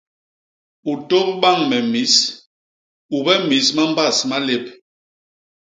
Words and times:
U 0.91 0.93
tôp 1.09 1.27
bañ 1.41 1.57
me 1.69 1.77
mis; 1.93 2.13
ube 3.17 3.33
mis 3.49 3.67
ma 3.75 3.83
mbas 3.91 4.17
malép. 4.29 4.63